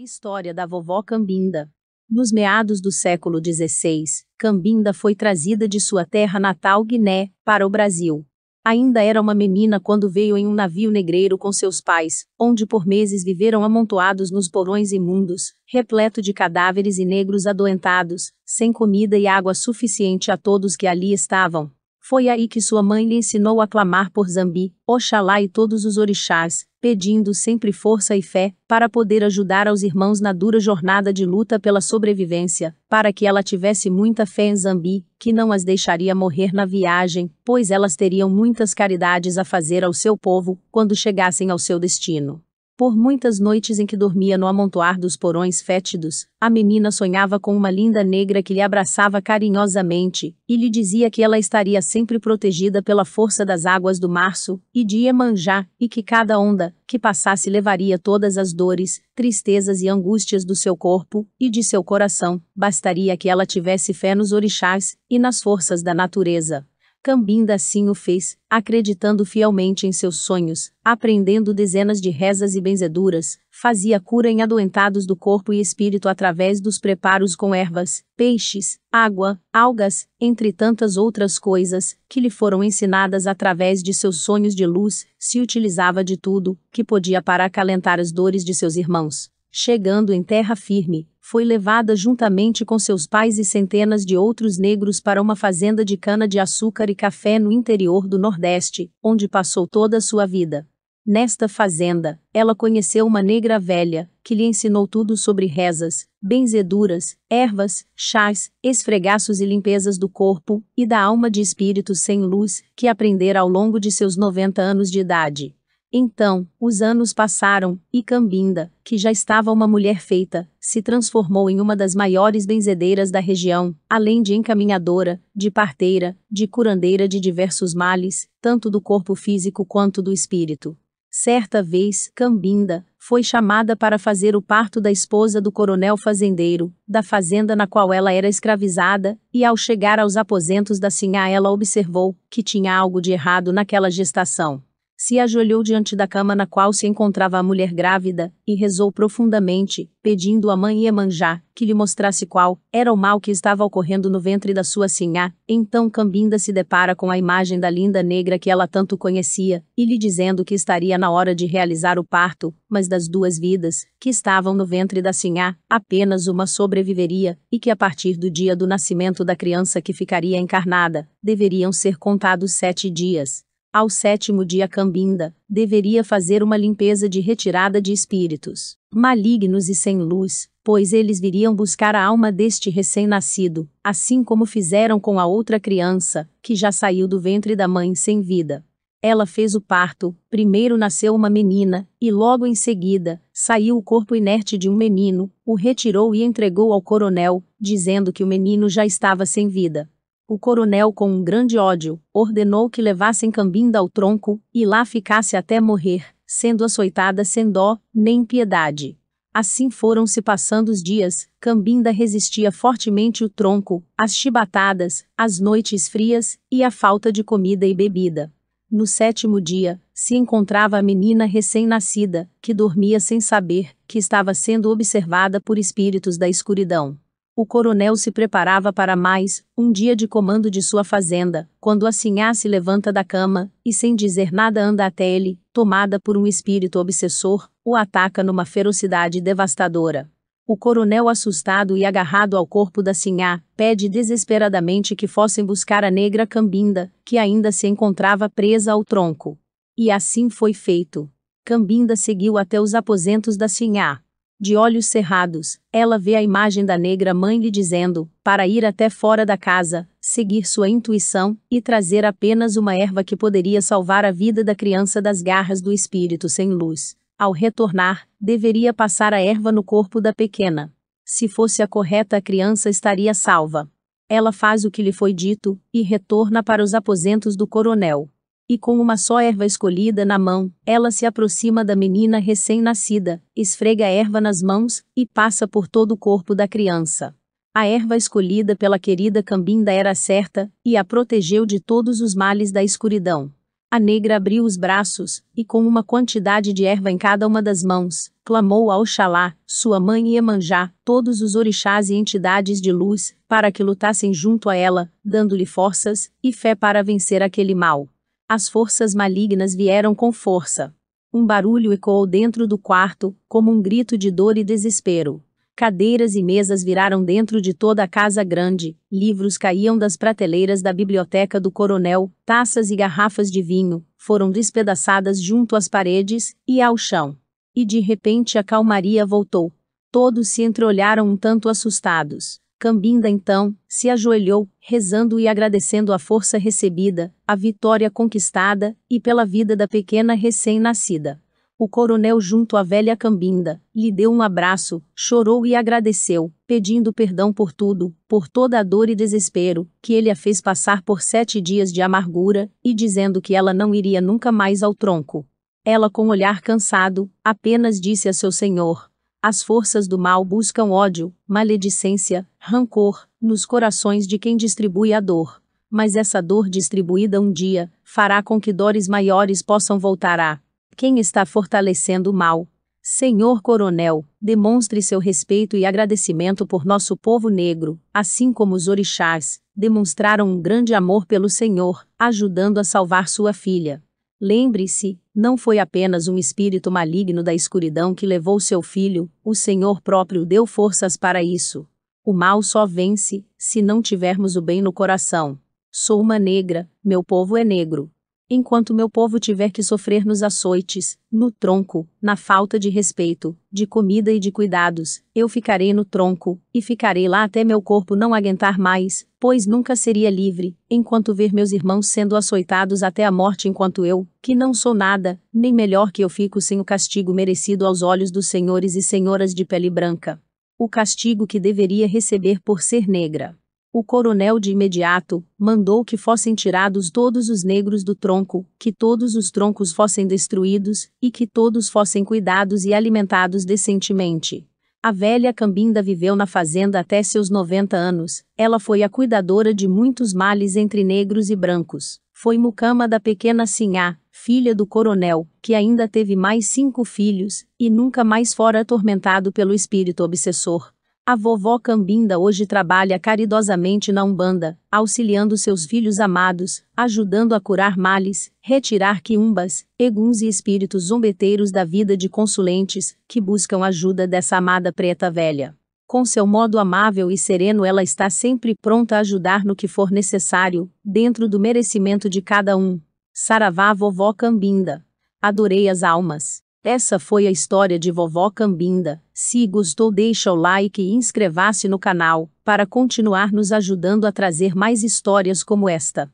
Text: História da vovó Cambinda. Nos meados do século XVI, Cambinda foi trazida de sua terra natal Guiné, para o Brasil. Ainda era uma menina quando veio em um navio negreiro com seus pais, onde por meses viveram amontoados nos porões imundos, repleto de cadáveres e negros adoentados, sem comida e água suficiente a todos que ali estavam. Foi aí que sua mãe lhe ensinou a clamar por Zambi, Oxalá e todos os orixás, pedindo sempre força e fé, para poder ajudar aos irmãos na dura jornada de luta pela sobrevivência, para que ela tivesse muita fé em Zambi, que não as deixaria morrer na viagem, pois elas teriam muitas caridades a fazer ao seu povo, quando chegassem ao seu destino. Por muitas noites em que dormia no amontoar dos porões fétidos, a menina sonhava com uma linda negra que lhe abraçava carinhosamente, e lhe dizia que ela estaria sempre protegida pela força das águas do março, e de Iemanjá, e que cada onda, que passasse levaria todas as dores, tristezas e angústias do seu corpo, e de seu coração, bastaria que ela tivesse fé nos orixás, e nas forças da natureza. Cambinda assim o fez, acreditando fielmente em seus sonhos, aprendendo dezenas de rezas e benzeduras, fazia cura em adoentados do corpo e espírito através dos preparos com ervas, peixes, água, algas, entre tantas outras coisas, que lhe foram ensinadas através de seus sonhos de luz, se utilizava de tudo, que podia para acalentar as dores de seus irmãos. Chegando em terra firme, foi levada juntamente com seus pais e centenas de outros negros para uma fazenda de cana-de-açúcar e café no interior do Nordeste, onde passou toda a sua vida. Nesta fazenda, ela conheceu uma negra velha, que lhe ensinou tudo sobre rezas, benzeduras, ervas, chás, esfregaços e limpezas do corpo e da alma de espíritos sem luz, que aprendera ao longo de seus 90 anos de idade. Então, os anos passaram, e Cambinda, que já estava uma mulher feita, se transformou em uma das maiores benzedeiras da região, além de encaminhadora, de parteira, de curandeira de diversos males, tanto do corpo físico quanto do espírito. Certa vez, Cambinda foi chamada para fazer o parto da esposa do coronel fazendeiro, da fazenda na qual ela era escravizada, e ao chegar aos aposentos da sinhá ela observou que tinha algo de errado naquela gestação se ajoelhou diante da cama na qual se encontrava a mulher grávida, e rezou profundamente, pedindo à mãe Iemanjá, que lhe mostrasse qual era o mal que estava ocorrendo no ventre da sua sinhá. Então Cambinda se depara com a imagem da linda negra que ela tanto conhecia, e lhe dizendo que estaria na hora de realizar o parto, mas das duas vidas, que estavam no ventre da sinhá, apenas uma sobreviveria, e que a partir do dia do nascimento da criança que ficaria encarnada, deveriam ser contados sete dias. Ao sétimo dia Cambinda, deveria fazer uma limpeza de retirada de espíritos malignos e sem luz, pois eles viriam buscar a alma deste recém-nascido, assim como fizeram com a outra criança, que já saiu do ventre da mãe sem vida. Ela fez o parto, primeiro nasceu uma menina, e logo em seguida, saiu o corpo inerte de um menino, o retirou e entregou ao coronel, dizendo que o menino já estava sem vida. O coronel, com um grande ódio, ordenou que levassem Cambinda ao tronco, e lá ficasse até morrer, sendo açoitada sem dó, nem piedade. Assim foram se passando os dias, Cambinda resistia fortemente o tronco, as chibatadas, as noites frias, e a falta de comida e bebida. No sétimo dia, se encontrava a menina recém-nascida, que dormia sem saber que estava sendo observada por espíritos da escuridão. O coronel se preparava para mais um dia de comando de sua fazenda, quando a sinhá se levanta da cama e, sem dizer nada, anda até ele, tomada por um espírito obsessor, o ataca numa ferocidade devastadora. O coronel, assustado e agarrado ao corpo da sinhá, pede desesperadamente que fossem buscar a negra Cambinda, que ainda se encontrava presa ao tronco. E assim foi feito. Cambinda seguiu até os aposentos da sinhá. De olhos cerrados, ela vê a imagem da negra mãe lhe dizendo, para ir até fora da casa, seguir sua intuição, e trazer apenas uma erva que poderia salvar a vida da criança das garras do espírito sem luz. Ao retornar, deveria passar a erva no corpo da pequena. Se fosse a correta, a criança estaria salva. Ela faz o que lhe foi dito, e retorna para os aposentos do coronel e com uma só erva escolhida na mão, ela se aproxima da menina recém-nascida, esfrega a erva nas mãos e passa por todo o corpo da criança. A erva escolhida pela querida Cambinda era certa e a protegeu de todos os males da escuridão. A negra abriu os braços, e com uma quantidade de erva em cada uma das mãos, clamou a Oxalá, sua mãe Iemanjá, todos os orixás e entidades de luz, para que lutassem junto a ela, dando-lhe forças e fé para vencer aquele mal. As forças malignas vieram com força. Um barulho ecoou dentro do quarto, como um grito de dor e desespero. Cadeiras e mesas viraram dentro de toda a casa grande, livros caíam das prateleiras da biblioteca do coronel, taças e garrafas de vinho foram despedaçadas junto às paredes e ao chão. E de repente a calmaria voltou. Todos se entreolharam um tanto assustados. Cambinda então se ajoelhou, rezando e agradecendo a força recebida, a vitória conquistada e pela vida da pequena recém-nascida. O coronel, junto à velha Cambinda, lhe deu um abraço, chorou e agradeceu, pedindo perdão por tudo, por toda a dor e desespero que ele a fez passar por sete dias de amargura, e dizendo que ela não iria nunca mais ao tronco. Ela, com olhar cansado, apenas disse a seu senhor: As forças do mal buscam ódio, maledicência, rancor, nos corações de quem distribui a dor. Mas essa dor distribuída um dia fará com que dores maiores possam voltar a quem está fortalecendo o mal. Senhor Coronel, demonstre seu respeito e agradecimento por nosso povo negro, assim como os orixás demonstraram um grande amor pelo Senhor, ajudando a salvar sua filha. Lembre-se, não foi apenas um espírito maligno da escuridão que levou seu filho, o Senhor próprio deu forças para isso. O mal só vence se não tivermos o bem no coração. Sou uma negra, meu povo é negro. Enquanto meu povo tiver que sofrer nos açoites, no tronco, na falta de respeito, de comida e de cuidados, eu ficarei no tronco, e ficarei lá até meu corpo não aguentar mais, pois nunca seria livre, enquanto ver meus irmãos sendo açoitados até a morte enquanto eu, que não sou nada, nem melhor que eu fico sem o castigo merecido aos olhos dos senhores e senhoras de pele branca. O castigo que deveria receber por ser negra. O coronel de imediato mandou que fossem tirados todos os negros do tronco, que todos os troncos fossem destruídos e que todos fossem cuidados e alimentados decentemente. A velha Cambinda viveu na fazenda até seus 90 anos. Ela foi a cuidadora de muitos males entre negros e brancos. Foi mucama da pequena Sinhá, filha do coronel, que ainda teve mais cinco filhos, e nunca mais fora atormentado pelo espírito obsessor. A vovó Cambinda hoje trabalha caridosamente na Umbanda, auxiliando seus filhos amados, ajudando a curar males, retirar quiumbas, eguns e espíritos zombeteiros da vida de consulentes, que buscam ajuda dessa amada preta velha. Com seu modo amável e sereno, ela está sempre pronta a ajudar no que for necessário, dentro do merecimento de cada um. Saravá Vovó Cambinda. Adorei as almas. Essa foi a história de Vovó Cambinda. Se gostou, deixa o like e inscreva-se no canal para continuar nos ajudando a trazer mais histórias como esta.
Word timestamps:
História 0.00 0.54
da 0.54 0.64
vovó 0.64 1.02
Cambinda. 1.02 1.68
Nos 2.08 2.30
meados 2.30 2.80
do 2.80 2.92
século 2.92 3.40
XVI, 3.44 4.04
Cambinda 4.38 4.94
foi 4.94 5.12
trazida 5.12 5.66
de 5.66 5.80
sua 5.80 6.04
terra 6.04 6.38
natal 6.38 6.84
Guiné, 6.84 7.30
para 7.44 7.66
o 7.66 7.68
Brasil. 7.68 8.24
Ainda 8.64 9.02
era 9.02 9.20
uma 9.20 9.34
menina 9.34 9.80
quando 9.80 10.08
veio 10.08 10.38
em 10.38 10.46
um 10.46 10.54
navio 10.54 10.92
negreiro 10.92 11.36
com 11.36 11.50
seus 11.50 11.80
pais, 11.80 12.26
onde 12.38 12.64
por 12.64 12.86
meses 12.86 13.24
viveram 13.24 13.64
amontoados 13.64 14.30
nos 14.30 14.48
porões 14.48 14.92
imundos, 14.92 15.52
repleto 15.66 16.22
de 16.22 16.32
cadáveres 16.32 16.96
e 16.98 17.04
negros 17.04 17.44
adoentados, 17.44 18.30
sem 18.46 18.72
comida 18.72 19.18
e 19.18 19.26
água 19.26 19.52
suficiente 19.52 20.30
a 20.30 20.36
todos 20.36 20.76
que 20.76 20.86
ali 20.86 21.12
estavam. 21.12 21.72
Foi 21.98 22.28
aí 22.28 22.46
que 22.46 22.60
sua 22.60 22.84
mãe 22.84 23.04
lhe 23.04 23.16
ensinou 23.16 23.60
a 23.60 23.66
clamar 23.66 24.12
por 24.12 24.28
Zambi, 24.28 24.72
Oxalá 24.86 25.42
e 25.42 25.48
todos 25.48 25.84
os 25.84 25.96
orixás, 25.96 26.67
pedindo 26.80 27.34
sempre 27.34 27.72
força 27.72 28.16
e 28.16 28.22
fé, 28.22 28.52
para 28.66 28.88
poder 28.88 29.24
ajudar 29.24 29.66
aos 29.66 29.82
irmãos 29.82 30.20
na 30.20 30.32
dura 30.32 30.60
jornada 30.60 31.12
de 31.12 31.26
luta 31.26 31.58
pela 31.58 31.80
sobrevivência, 31.80 32.74
para 32.88 33.12
que 33.12 33.26
ela 33.26 33.42
tivesse 33.42 33.90
muita 33.90 34.24
fé 34.24 34.48
em 34.48 34.56
Zambi, 34.56 35.04
que 35.18 35.32
não 35.32 35.52
as 35.52 35.64
deixaria 35.64 36.14
morrer 36.14 36.52
na 36.52 36.64
viagem, 36.64 37.30
pois 37.44 37.70
elas 37.70 37.96
teriam 37.96 38.30
muitas 38.30 38.72
caridades 38.72 39.38
a 39.38 39.44
fazer 39.44 39.84
ao 39.84 39.92
seu 39.92 40.16
povo, 40.16 40.58
quando 40.70 40.94
chegassem 40.94 41.50
ao 41.50 41.58
seu 41.58 41.78
destino. 41.78 42.42
Por 42.78 42.96
muitas 42.96 43.40
noites 43.40 43.80
em 43.80 43.86
que 43.86 43.96
dormia 43.96 44.38
no 44.38 44.46
amontoar 44.46 45.00
dos 45.00 45.16
porões 45.16 45.60
fétidos, 45.60 46.28
a 46.40 46.48
menina 46.48 46.92
sonhava 46.92 47.40
com 47.40 47.56
uma 47.56 47.72
linda 47.72 48.04
negra 48.04 48.40
que 48.40 48.54
lhe 48.54 48.60
abraçava 48.60 49.20
carinhosamente, 49.20 50.36
e 50.48 50.56
lhe 50.56 50.70
dizia 50.70 51.10
que 51.10 51.20
ela 51.20 51.40
estaria 51.40 51.82
sempre 51.82 52.20
protegida 52.20 52.80
pela 52.80 53.04
força 53.04 53.44
das 53.44 53.66
águas 53.66 53.98
do 53.98 54.08
março, 54.08 54.62
e 54.72 54.84
de 54.84 54.98
Iemanjá, 54.98 55.66
e 55.80 55.88
que 55.88 56.04
cada 56.04 56.38
onda, 56.38 56.72
que 56.86 57.00
passasse 57.00 57.50
levaria 57.50 57.98
todas 57.98 58.38
as 58.38 58.52
dores, 58.52 59.02
tristezas 59.12 59.82
e 59.82 59.88
angústias 59.88 60.44
do 60.44 60.54
seu 60.54 60.76
corpo, 60.76 61.26
e 61.40 61.50
de 61.50 61.64
seu 61.64 61.82
coração, 61.82 62.40
bastaria 62.54 63.16
que 63.16 63.28
ela 63.28 63.44
tivesse 63.44 63.92
fé 63.92 64.14
nos 64.14 64.30
orixás, 64.30 64.96
e 65.10 65.18
nas 65.18 65.42
forças 65.42 65.82
da 65.82 65.92
natureza. 65.92 66.64
Cambinda 67.00 67.54
assim 67.54 67.88
o 67.88 67.94
fez, 67.94 68.36
acreditando 68.50 69.24
fielmente 69.24 69.86
em 69.86 69.92
seus 69.92 70.16
sonhos, 70.16 70.72
aprendendo 70.84 71.54
dezenas 71.54 72.00
de 72.00 72.10
rezas 72.10 72.56
e 72.56 72.60
benzeduras, 72.60 73.38
fazia 73.50 74.00
cura 74.00 74.28
em 74.28 74.42
adoentados 74.42 75.06
do 75.06 75.14
corpo 75.16 75.52
e 75.52 75.60
espírito 75.60 76.08
através 76.08 76.60
dos 76.60 76.78
preparos 76.78 77.36
com 77.36 77.54
ervas, 77.54 78.02
peixes, 78.16 78.80
água, 78.90 79.40
algas, 79.52 80.08
entre 80.20 80.52
tantas 80.52 80.96
outras 80.96 81.38
coisas, 81.38 81.96
que 82.08 82.20
lhe 82.20 82.30
foram 82.30 82.64
ensinadas 82.64 83.28
através 83.28 83.80
de 83.80 83.94
seus 83.94 84.20
sonhos 84.20 84.54
de 84.54 84.66
luz, 84.66 85.06
se 85.16 85.40
utilizava 85.40 86.02
de 86.02 86.16
tudo, 86.16 86.58
que 86.72 86.82
podia 86.82 87.22
para 87.22 87.44
acalentar 87.44 88.00
as 88.00 88.10
dores 88.10 88.44
de 88.44 88.52
seus 88.52 88.76
irmãos. 88.76 89.30
Chegando 89.50 90.12
em 90.12 90.22
terra 90.22 90.54
firme, 90.54 91.08
foi 91.30 91.44
levada 91.44 91.94
juntamente 91.94 92.64
com 92.64 92.78
seus 92.78 93.06
pais 93.06 93.38
e 93.38 93.44
centenas 93.44 94.06
de 94.06 94.16
outros 94.16 94.56
negros 94.56 94.98
para 94.98 95.20
uma 95.20 95.36
fazenda 95.36 95.84
de 95.84 95.94
cana-de-açúcar 95.94 96.88
e 96.88 96.94
café 96.94 97.38
no 97.38 97.52
interior 97.52 98.08
do 98.08 98.18
Nordeste, 98.18 98.90
onde 99.02 99.28
passou 99.28 99.66
toda 99.66 99.98
a 99.98 100.00
sua 100.00 100.24
vida. 100.24 100.66
Nesta 101.06 101.46
fazenda, 101.46 102.18
ela 102.32 102.54
conheceu 102.54 103.06
uma 103.06 103.22
negra 103.22 103.60
velha, 103.60 104.10
que 104.24 104.34
lhe 104.34 104.44
ensinou 104.44 104.88
tudo 104.88 105.18
sobre 105.18 105.44
rezas, 105.44 106.06
benzeduras, 106.20 107.14
ervas, 107.28 107.84
chás, 107.94 108.50
esfregaços 108.62 109.38
e 109.40 109.44
limpezas 109.44 109.98
do 109.98 110.08
corpo 110.08 110.64
e 110.74 110.86
da 110.86 110.98
alma 110.98 111.30
de 111.30 111.42
espíritos 111.42 112.00
sem 112.00 112.22
luz, 112.22 112.62
que 112.74 112.88
aprendera 112.88 113.40
ao 113.40 113.48
longo 113.50 113.78
de 113.78 113.92
seus 113.92 114.16
90 114.16 114.62
anos 114.62 114.90
de 114.90 115.00
idade. 115.00 115.54
Então, 115.90 116.46
os 116.60 116.82
anos 116.82 117.14
passaram, 117.14 117.80
e 117.90 118.02
Cambinda, 118.02 118.70
que 118.84 118.98
já 118.98 119.10
estava 119.10 119.50
uma 119.50 119.66
mulher 119.66 120.00
feita, 120.00 120.46
se 120.60 120.82
transformou 120.82 121.48
em 121.48 121.62
uma 121.62 121.74
das 121.74 121.94
maiores 121.94 122.44
benzedeiras 122.44 123.10
da 123.10 123.20
região, 123.20 123.74
além 123.88 124.22
de 124.22 124.34
encaminhadora, 124.34 125.18
de 125.34 125.50
parteira, 125.50 126.14
de 126.30 126.46
curandeira 126.46 127.08
de 127.08 127.18
diversos 127.18 127.72
males, 127.72 128.28
tanto 128.38 128.68
do 128.68 128.82
corpo 128.82 129.14
físico 129.14 129.64
quanto 129.64 130.02
do 130.02 130.12
espírito. 130.12 130.76
Certa 131.10 131.62
vez, 131.62 132.12
Cambinda 132.14 132.84
foi 132.98 133.22
chamada 133.22 133.74
para 133.74 133.98
fazer 133.98 134.36
o 134.36 134.42
parto 134.42 134.82
da 134.82 134.90
esposa 134.90 135.40
do 135.40 135.50
coronel 135.50 135.96
fazendeiro, 135.96 136.70
da 136.86 137.02
fazenda 137.02 137.56
na 137.56 137.66
qual 137.66 137.94
ela 137.94 138.12
era 138.12 138.28
escravizada, 138.28 139.18
e 139.32 139.42
ao 139.42 139.56
chegar 139.56 139.98
aos 139.98 140.18
aposentos 140.18 140.78
da 140.78 140.90
sinhá 140.90 141.30
ela 141.30 141.50
observou 141.50 142.14
que 142.28 142.42
tinha 142.42 142.76
algo 142.76 143.00
de 143.00 143.12
errado 143.12 143.54
naquela 143.54 143.90
gestação 143.90 144.62
se 145.00 145.16
ajoelhou 145.20 145.62
diante 145.62 145.94
da 145.94 146.08
cama 146.08 146.34
na 146.34 146.44
qual 146.44 146.72
se 146.72 146.84
encontrava 146.84 147.38
a 147.38 147.42
mulher 147.42 147.72
grávida, 147.72 148.32
e 148.44 148.56
rezou 148.56 148.90
profundamente, 148.90 149.88
pedindo 150.02 150.50
à 150.50 150.56
mãe 150.56 150.86
Iemanjá, 150.86 151.40
que 151.54 151.64
lhe 151.64 151.72
mostrasse 151.72 152.26
qual 152.26 152.58
era 152.72 152.92
o 152.92 152.96
mal 152.96 153.20
que 153.20 153.30
estava 153.30 153.64
ocorrendo 153.64 154.10
no 154.10 154.20
ventre 154.20 154.52
da 154.52 154.64
sua 154.64 154.88
sinhá. 154.88 155.32
Então 155.48 155.88
Cambinda 155.88 156.36
se 156.36 156.52
depara 156.52 156.96
com 156.96 157.12
a 157.12 157.16
imagem 157.16 157.60
da 157.60 157.70
linda 157.70 158.02
negra 158.02 158.40
que 158.40 158.50
ela 158.50 158.66
tanto 158.66 158.98
conhecia, 158.98 159.62
e 159.76 159.84
lhe 159.84 159.96
dizendo 159.96 160.44
que 160.44 160.54
estaria 160.54 160.98
na 160.98 161.12
hora 161.12 161.32
de 161.32 161.46
realizar 161.46 161.96
o 161.96 162.04
parto, 162.04 162.52
mas 162.68 162.88
das 162.88 163.08
duas 163.08 163.38
vidas, 163.38 163.86
que 164.00 164.10
estavam 164.10 164.52
no 164.52 164.66
ventre 164.66 165.00
da 165.00 165.12
sinhá, 165.12 165.56
apenas 165.70 166.26
uma 166.26 166.46
sobreviveria, 166.46 167.38
e 167.52 167.60
que 167.60 167.70
a 167.70 167.76
partir 167.76 168.16
do 168.16 168.28
dia 168.28 168.56
do 168.56 168.66
nascimento 168.66 169.24
da 169.24 169.36
criança 169.36 169.80
que 169.80 169.92
ficaria 169.92 170.38
encarnada, 170.38 171.08
deveriam 171.22 171.70
ser 171.70 171.98
contados 171.98 172.52
sete 172.54 172.90
dias. 172.90 173.46
Ao 173.78 173.88
sétimo 173.88 174.44
dia 174.44 174.66
Cambinda, 174.66 175.32
deveria 175.48 176.02
fazer 176.02 176.42
uma 176.42 176.56
limpeza 176.56 177.08
de 177.08 177.20
retirada 177.20 177.80
de 177.80 177.92
espíritos 177.92 178.76
malignos 178.92 179.68
e 179.68 179.74
sem 179.76 180.00
luz, 180.00 180.50
pois 180.64 180.92
eles 180.92 181.20
viriam 181.20 181.54
buscar 181.54 181.94
a 181.94 182.04
alma 182.04 182.32
deste 182.32 182.70
recém-nascido, 182.70 183.70
assim 183.84 184.24
como 184.24 184.44
fizeram 184.46 184.98
com 184.98 185.20
a 185.20 185.26
outra 185.26 185.60
criança, 185.60 186.28
que 186.42 186.56
já 186.56 186.72
saiu 186.72 187.06
do 187.06 187.20
ventre 187.20 187.54
da 187.54 187.68
mãe 187.68 187.94
sem 187.94 188.20
vida. 188.20 188.64
Ela 189.00 189.24
fez 189.26 189.54
o 189.54 189.60
parto, 189.60 190.12
primeiro 190.28 190.76
nasceu 190.76 191.14
uma 191.14 191.30
menina, 191.30 191.88
e 192.00 192.10
logo 192.10 192.44
em 192.48 192.56
seguida, 192.56 193.22
saiu 193.32 193.76
o 193.76 193.82
corpo 193.82 194.16
inerte 194.16 194.58
de 194.58 194.68
um 194.68 194.74
menino, 194.74 195.30
o 195.46 195.54
retirou 195.54 196.16
e 196.16 196.24
entregou 196.24 196.72
ao 196.72 196.82
coronel, 196.82 197.44
dizendo 197.60 198.12
que 198.12 198.24
o 198.24 198.26
menino 198.26 198.68
já 198.68 198.84
estava 198.84 199.24
sem 199.24 199.46
vida. 199.46 199.88
O 200.30 200.38
coronel, 200.38 200.92
com 200.92 201.10
um 201.10 201.24
grande 201.24 201.56
ódio, 201.56 201.98
ordenou 202.12 202.68
que 202.68 202.82
levassem 202.82 203.30
Cambinda 203.30 203.78
ao 203.78 203.88
tronco, 203.88 204.38
e 204.52 204.66
lá 204.66 204.84
ficasse 204.84 205.38
até 205.38 205.58
morrer, 205.58 206.04
sendo 206.26 206.64
açoitada 206.64 207.24
sem 207.24 207.50
dó, 207.50 207.78
nem 207.94 208.26
piedade. 208.26 208.98
Assim 209.32 209.70
foram 209.70 210.06
se 210.06 210.20
passando 210.20 210.68
os 210.68 210.82
dias, 210.82 211.26
Cambinda 211.40 211.90
resistia 211.90 212.52
fortemente 212.52 213.24
o 213.24 213.28
tronco, 213.30 213.82
as 213.96 214.14
chibatadas, 214.14 215.02
as 215.16 215.40
noites 215.40 215.88
frias, 215.88 216.38
e 216.52 216.62
a 216.62 216.70
falta 216.70 217.10
de 217.10 217.24
comida 217.24 217.66
e 217.66 217.74
bebida. 217.74 218.30
No 218.70 218.86
sétimo 218.86 219.40
dia, 219.40 219.80
se 219.94 220.14
encontrava 220.14 220.76
a 220.76 220.82
menina 220.82 221.24
recém-nascida, 221.24 222.28
que 222.42 222.52
dormia 222.52 223.00
sem 223.00 223.18
saber 223.18 223.70
que 223.86 223.98
estava 223.98 224.34
sendo 224.34 224.68
observada 224.68 225.40
por 225.40 225.56
espíritos 225.56 226.18
da 226.18 226.28
escuridão. 226.28 226.98
O 227.40 227.46
coronel 227.46 227.94
se 227.94 228.10
preparava 228.10 228.72
para 228.72 228.96
mais 228.96 229.44
um 229.56 229.70
dia 229.70 229.94
de 229.94 230.08
comando 230.08 230.50
de 230.50 230.60
sua 230.60 230.82
fazenda, 230.82 231.48
quando 231.60 231.86
a 231.86 231.92
sinhá 231.92 232.34
se 232.34 232.48
levanta 232.48 232.92
da 232.92 233.04
cama 233.04 233.48
e, 233.64 233.72
sem 233.72 233.94
dizer 233.94 234.32
nada, 234.32 234.60
anda 234.60 234.84
até 234.84 235.08
ele, 235.08 235.38
tomada 235.52 236.00
por 236.00 236.16
um 236.16 236.26
espírito 236.26 236.80
obsessor, 236.80 237.48
o 237.64 237.76
ataca 237.76 238.24
numa 238.24 238.44
ferocidade 238.44 239.20
devastadora. 239.20 240.10
O 240.48 240.56
coronel, 240.56 241.08
assustado 241.08 241.76
e 241.76 241.84
agarrado 241.84 242.36
ao 242.36 242.44
corpo 242.44 242.82
da 242.82 242.92
sinhá, 242.92 243.40
pede 243.56 243.88
desesperadamente 243.88 244.96
que 244.96 245.06
fossem 245.06 245.44
buscar 245.44 245.84
a 245.84 245.92
negra 245.92 246.26
Cambinda, 246.26 246.92
que 247.04 247.18
ainda 247.18 247.52
se 247.52 247.68
encontrava 247.68 248.28
presa 248.28 248.72
ao 248.72 248.84
tronco. 248.84 249.38
E 249.78 249.92
assim 249.92 250.28
foi 250.28 250.52
feito. 250.52 251.08
Cambinda 251.44 251.94
seguiu 251.94 252.36
até 252.36 252.60
os 252.60 252.74
aposentos 252.74 253.36
da 253.36 253.46
sinhá. 253.46 254.02
De 254.40 254.54
olhos 254.54 254.86
cerrados, 254.86 255.58
ela 255.72 255.98
vê 255.98 256.14
a 256.14 256.22
imagem 256.22 256.64
da 256.64 256.78
negra 256.78 257.12
mãe 257.12 257.40
lhe 257.40 257.50
dizendo, 257.50 258.08
para 258.22 258.46
ir 258.46 258.64
até 258.64 258.88
fora 258.88 259.26
da 259.26 259.36
casa, 259.36 259.88
seguir 260.00 260.46
sua 260.46 260.68
intuição, 260.68 261.36
e 261.50 261.60
trazer 261.60 262.04
apenas 262.04 262.56
uma 262.56 262.72
erva 262.72 263.02
que 263.02 263.16
poderia 263.16 263.60
salvar 263.60 264.04
a 264.04 264.12
vida 264.12 264.44
da 264.44 264.54
criança 264.54 265.02
das 265.02 265.22
garras 265.22 265.60
do 265.60 265.72
espírito 265.72 266.28
sem 266.28 266.50
luz. 266.50 266.96
Ao 267.18 267.32
retornar, 267.32 268.06
deveria 268.20 268.72
passar 268.72 269.12
a 269.12 269.20
erva 269.20 269.50
no 269.50 269.64
corpo 269.64 270.00
da 270.00 270.12
pequena. 270.12 270.72
Se 271.04 271.26
fosse 271.26 271.60
a 271.60 271.66
correta, 271.66 272.18
a 272.18 272.22
criança 272.22 272.70
estaria 272.70 273.14
salva. 273.14 273.68
Ela 274.08 274.30
faz 274.30 274.64
o 274.64 274.70
que 274.70 274.82
lhe 274.82 274.92
foi 274.92 275.12
dito, 275.12 275.60
e 275.74 275.82
retorna 275.82 276.44
para 276.44 276.62
os 276.62 276.74
aposentos 276.74 277.36
do 277.36 277.44
coronel 277.44 278.08
e 278.48 278.56
com 278.56 278.80
uma 278.80 278.96
só 278.96 279.20
erva 279.20 279.44
escolhida 279.44 280.04
na 280.04 280.18
mão, 280.18 280.50
ela 280.64 280.90
se 280.90 281.04
aproxima 281.04 281.64
da 281.64 281.76
menina 281.76 282.18
recém-nascida, 282.18 283.22
esfrega 283.36 283.84
a 283.84 283.88
erva 283.88 284.20
nas 284.20 284.42
mãos 284.42 284.82
e 284.96 285.04
passa 285.04 285.46
por 285.46 285.68
todo 285.68 285.92
o 285.92 285.96
corpo 285.96 286.34
da 286.34 286.48
criança. 286.48 287.14
A 287.54 287.66
erva 287.66 287.96
escolhida 287.96 288.56
pela 288.56 288.78
querida 288.78 289.22
Cambinda 289.22 289.72
era 289.72 289.94
certa 289.94 290.50
e 290.64 290.76
a 290.76 290.84
protegeu 290.84 291.44
de 291.44 291.60
todos 291.60 292.00
os 292.00 292.14
males 292.14 292.50
da 292.50 292.62
escuridão. 292.62 293.30
A 293.70 293.78
negra 293.78 294.16
abriu 294.16 294.44
os 294.44 294.56
braços, 294.56 295.22
e 295.36 295.44
com 295.44 295.66
uma 295.66 295.82
quantidade 295.82 296.54
de 296.54 296.64
erva 296.64 296.90
em 296.90 296.96
cada 296.96 297.26
uma 297.26 297.42
das 297.42 297.62
mãos, 297.62 298.10
clamou 298.24 298.70
a 298.70 298.78
Oxalá, 298.78 299.34
sua 299.46 299.78
mãe 299.78 300.14
Iemanjá, 300.14 300.72
todos 300.82 301.20
os 301.20 301.34
orixás 301.34 301.90
e 301.90 301.94
entidades 301.94 302.62
de 302.62 302.72
luz, 302.72 303.14
para 303.28 303.52
que 303.52 303.62
lutassem 303.62 304.14
junto 304.14 304.48
a 304.48 304.56
ela, 304.56 304.90
dando-lhe 305.04 305.44
forças 305.44 306.10
e 306.22 306.32
fé 306.32 306.54
para 306.54 306.82
vencer 306.82 307.22
aquele 307.22 307.54
mal. 307.54 307.86
As 308.28 308.46
forças 308.46 308.94
malignas 308.94 309.54
vieram 309.54 309.94
com 309.94 310.12
força. 310.12 310.74
Um 311.10 311.24
barulho 311.24 311.72
ecoou 311.72 312.06
dentro 312.06 312.46
do 312.46 312.58
quarto, 312.58 313.16
como 313.26 313.50
um 313.50 313.62
grito 313.62 313.96
de 313.96 314.10
dor 314.10 314.36
e 314.36 314.44
desespero. 314.44 315.24
Cadeiras 315.56 316.14
e 316.14 316.22
mesas 316.22 316.62
viraram 316.62 317.02
dentro 317.02 317.40
de 317.40 317.54
toda 317.54 317.82
a 317.82 317.88
casa 317.88 318.22
grande, 318.22 318.76
livros 318.92 319.38
caíam 319.38 319.78
das 319.78 319.96
prateleiras 319.96 320.60
da 320.60 320.74
biblioteca 320.74 321.40
do 321.40 321.50
coronel, 321.50 322.12
taças 322.26 322.70
e 322.70 322.76
garrafas 322.76 323.30
de 323.30 323.40
vinho 323.40 323.82
foram 323.96 324.30
despedaçadas 324.30 325.20
junto 325.20 325.56
às 325.56 325.66
paredes 325.66 326.34
e 326.46 326.62
ao 326.62 326.76
chão. 326.76 327.16
E 327.54 327.64
de 327.64 327.80
repente 327.80 328.38
a 328.38 328.44
calmaria 328.44 329.04
voltou. 329.04 329.52
Todos 329.90 330.28
se 330.28 330.42
entreolharam 330.42 331.08
um 331.08 331.16
tanto 331.16 331.48
assustados. 331.48 332.40
Cambinda 332.60 333.08
então 333.08 333.54
se 333.68 333.88
ajoelhou, 333.88 334.48
rezando 334.58 335.20
e 335.20 335.28
agradecendo 335.28 335.92
a 335.92 335.98
força 335.98 336.36
recebida, 336.38 337.14
a 337.24 337.36
vitória 337.36 337.88
conquistada 337.88 338.76
e 338.90 338.98
pela 338.98 339.24
vida 339.24 339.54
da 339.54 339.68
pequena 339.68 340.14
recém-nascida. 340.14 341.22
O 341.56 341.68
coronel, 341.68 342.20
junto 342.20 342.56
à 342.56 342.64
velha 342.64 342.96
Cambinda, 342.96 343.62
lhe 343.72 343.92
deu 343.92 344.10
um 344.10 344.20
abraço, 344.20 344.82
chorou 344.92 345.46
e 345.46 345.54
agradeceu, 345.54 346.32
pedindo 346.48 346.92
perdão 346.92 347.32
por 347.32 347.52
tudo, 347.52 347.94
por 348.08 348.28
toda 348.28 348.58
a 348.58 348.64
dor 348.64 348.90
e 348.90 348.94
desespero 348.96 349.70
que 349.80 349.92
ele 349.92 350.10
a 350.10 350.16
fez 350.16 350.40
passar 350.40 350.82
por 350.82 351.00
sete 351.00 351.40
dias 351.40 351.72
de 351.72 351.80
amargura, 351.80 352.50
e 352.64 352.74
dizendo 352.74 353.20
que 353.20 353.36
ela 353.36 353.54
não 353.54 353.72
iria 353.72 354.00
nunca 354.00 354.32
mais 354.32 354.64
ao 354.64 354.74
tronco. 354.74 355.24
Ela, 355.64 355.88
com 355.88 356.08
olhar 356.08 356.40
cansado, 356.40 357.08
apenas 357.22 357.80
disse 357.80 358.08
a 358.08 358.12
seu 358.12 358.32
senhor: 358.32 358.90
As 359.20 359.42
forças 359.42 359.88
do 359.88 359.98
mal 359.98 360.24
buscam 360.24 360.66
ódio, 360.66 361.12
maledicência, 361.26 362.24
rancor, 362.38 363.08
nos 363.20 363.44
corações 363.44 364.06
de 364.06 364.16
quem 364.16 364.36
distribui 364.36 364.92
a 364.92 365.00
dor. 365.00 365.42
Mas 365.68 365.96
essa 365.96 366.22
dor 366.22 366.48
distribuída 366.48 367.20
um 367.20 367.32
dia 367.32 367.68
fará 367.82 368.22
com 368.22 368.40
que 368.40 368.52
dores 368.52 368.86
maiores 368.86 369.42
possam 369.42 369.76
voltar 369.76 370.20
a 370.20 370.40
quem 370.76 371.00
está 371.00 371.26
fortalecendo 371.26 372.10
o 372.10 372.14
mal. 372.14 372.46
Senhor 372.80 373.42
Coronel, 373.42 374.04
demonstre 374.22 374.80
seu 374.80 375.00
respeito 375.00 375.56
e 375.56 375.66
agradecimento 375.66 376.46
por 376.46 376.64
nosso 376.64 376.96
povo 376.96 377.28
negro, 377.28 377.78
assim 377.92 378.32
como 378.32 378.54
os 378.54 378.68
orixás 378.68 379.40
demonstraram 379.54 380.28
um 380.28 380.40
grande 380.40 380.72
amor 380.72 381.04
pelo 381.04 381.28
Senhor, 381.28 381.84
ajudando 381.98 382.58
a 382.58 382.64
salvar 382.64 383.08
sua 383.08 383.32
filha. 383.32 383.82
Lembre-se, 384.20 384.98
não 385.14 385.36
foi 385.36 385.60
apenas 385.60 386.08
um 386.08 386.18
espírito 386.18 386.72
maligno 386.72 387.22
da 387.22 387.32
escuridão 387.32 387.94
que 387.94 388.04
levou 388.04 388.40
seu 388.40 388.60
filho, 388.60 389.08
o 389.24 389.32
Senhor 389.32 389.80
próprio 389.80 390.26
deu 390.26 390.44
forças 390.44 390.96
para 390.96 391.22
isso. 391.22 391.64
O 392.04 392.12
mal 392.12 392.42
só 392.42 392.66
vence 392.66 393.24
se 393.36 393.62
não 393.62 393.80
tivermos 393.80 394.34
o 394.34 394.42
bem 394.42 394.60
no 394.60 394.72
coração. 394.72 395.38
Sou 395.70 396.00
uma 396.00 396.18
negra, 396.18 396.68
meu 396.82 397.04
povo 397.04 397.36
é 397.36 397.44
negro. 397.44 397.88
Enquanto 398.30 398.74
meu 398.74 398.90
povo 398.90 399.18
tiver 399.18 399.50
que 399.50 399.62
sofrer 399.62 400.04
nos 400.04 400.22
açoites, 400.22 400.98
no 401.10 401.30
tronco, 401.30 401.88
na 402.00 402.14
falta 402.14 402.58
de 402.58 402.68
respeito, 402.68 403.34
de 403.50 403.66
comida 403.66 404.12
e 404.12 404.18
de 404.18 404.30
cuidados, 404.30 405.00
eu 405.14 405.30
ficarei 405.30 405.72
no 405.72 405.82
tronco, 405.82 406.38
e 406.52 406.60
ficarei 406.60 407.08
lá 407.08 407.24
até 407.24 407.42
meu 407.42 407.62
corpo 407.62 407.96
não 407.96 408.12
aguentar 408.12 408.58
mais, 408.58 409.06
pois 409.18 409.46
nunca 409.46 409.74
seria 409.74 410.10
livre, 410.10 410.54
enquanto 410.68 411.14
ver 411.14 411.32
meus 411.32 411.52
irmãos 411.52 411.86
sendo 411.88 412.14
açoitados 412.14 412.82
até 412.82 413.06
a 413.06 413.10
morte 413.10 413.48
enquanto 413.48 413.86
eu, 413.86 414.06
que 414.20 414.34
não 414.34 414.52
sou 414.52 414.74
nada, 414.74 415.18
nem 415.32 415.54
melhor 415.54 415.90
que 415.90 416.04
eu 416.04 416.10
fico 416.10 416.38
sem 416.38 416.60
o 416.60 416.64
castigo 416.66 417.14
merecido 417.14 417.64
aos 417.64 417.80
olhos 417.80 418.10
dos 418.10 418.26
senhores 418.26 418.76
e 418.76 418.82
senhoras 418.82 419.32
de 419.32 419.46
pele 419.46 419.70
branca. 419.70 420.20
O 420.58 420.68
castigo 420.68 421.26
que 421.26 421.40
deveria 421.40 421.88
receber 421.88 422.42
por 422.42 422.60
ser 422.60 422.86
negra. 422.86 423.34
O 423.70 423.84
coronel 423.84 424.38
de 424.38 424.50
imediato 424.50 425.22
mandou 425.38 425.84
que 425.84 425.98
fossem 425.98 426.34
tirados 426.34 426.90
todos 426.90 427.28
os 427.28 427.44
negros 427.44 427.84
do 427.84 427.94
tronco, 427.94 428.46
que 428.58 428.72
todos 428.72 429.14
os 429.14 429.30
troncos 429.30 429.72
fossem 429.72 430.06
destruídos 430.06 430.88
e 431.02 431.10
que 431.10 431.26
todos 431.26 431.68
fossem 431.68 432.02
cuidados 432.02 432.64
e 432.64 432.72
alimentados 432.72 433.44
decentemente. 433.44 434.48
A 434.82 434.90
velha 434.90 435.34
Cambinda 435.34 435.82
viveu 435.82 436.16
na 436.16 436.24
fazenda 436.24 436.80
até 436.80 437.02
seus 437.02 437.28
90 437.28 437.76
anos. 437.76 438.24
Ela 438.38 438.58
foi 438.58 438.82
a 438.82 438.88
cuidadora 438.88 439.52
de 439.52 439.68
muitos 439.68 440.14
males 440.14 440.56
entre 440.56 440.82
negros 440.82 441.28
e 441.28 441.36
brancos. 441.36 442.00
Foi 442.10 442.38
mucama 442.38 442.88
da 442.88 442.98
pequena 442.98 443.46
Sinhá, 443.46 443.98
filha 444.10 444.54
do 444.54 444.66
coronel, 444.66 445.28
que 445.42 445.54
ainda 445.54 445.86
teve 445.86 446.16
mais 446.16 446.46
cinco 446.46 446.86
filhos, 446.86 447.44
e 447.60 447.68
nunca 447.68 448.02
mais 448.02 448.32
fora 448.32 448.60
atormentado 448.60 449.30
pelo 449.30 449.52
espírito 449.52 450.02
obsessor. 450.02 450.72
A 451.10 451.16
vovó 451.16 451.58
Cambinda 451.58 452.18
hoje 452.18 452.44
trabalha 452.44 452.98
caridosamente 452.98 453.90
na 453.90 454.04
Umbanda, 454.04 454.58
auxiliando 454.70 455.38
seus 455.38 455.64
filhos 455.64 456.00
amados, 456.00 456.62
ajudando 456.76 457.34
a 457.34 457.40
curar 457.40 457.78
males, 457.78 458.30
retirar 458.42 459.00
quiumbas, 459.00 459.64
eguns 459.78 460.20
e 460.20 460.28
espíritos 460.28 460.88
zombeteiros 460.88 461.50
da 461.50 461.64
vida 461.64 461.96
de 461.96 462.10
consulentes, 462.10 462.94
que 463.08 463.22
buscam 463.22 463.64
ajuda 463.64 464.06
dessa 464.06 464.36
amada 464.36 464.70
preta 464.70 465.10
velha. 465.10 465.56
Com 465.86 466.04
seu 466.04 466.26
modo 466.26 466.58
amável 466.58 467.10
e 467.10 467.16
sereno, 467.16 467.64
ela 467.64 467.82
está 467.82 468.10
sempre 468.10 468.54
pronta 468.54 468.96
a 468.96 469.00
ajudar 469.00 469.46
no 469.46 469.56
que 469.56 469.66
for 469.66 469.90
necessário, 469.90 470.70
dentro 470.84 471.26
do 471.26 471.40
merecimento 471.40 472.10
de 472.10 472.20
cada 472.20 472.54
um. 472.54 472.78
Saravá 473.14 473.72
Vovó 473.72 474.12
Cambinda. 474.12 474.84
Adorei 475.22 475.70
as 475.70 475.82
almas. 475.82 476.42
Essa 476.64 476.98
foi 476.98 477.28
a 477.28 477.30
história 477.30 477.78
de 477.78 477.92
Vovó 477.92 478.28
Cambinda. 478.30 479.00
Se 479.14 479.46
gostou, 479.46 479.92
deixa 479.92 480.32
o 480.32 480.34
like 480.34 480.82
e 480.82 480.92
inscreva-se 480.92 481.68
no 481.68 481.78
canal 481.78 482.28
para 482.44 482.66
continuar 482.66 483.32
nos 483.32 483.52
ajudando 483.52 484.04
a 484.04 484.12
trazer 484.12 484.56
mais 484.56 484.82
histórias 484.82 485.44
como 485.44 485.68
esta. 485.68 486.12